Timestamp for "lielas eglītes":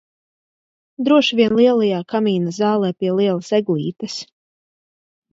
3.19-4.17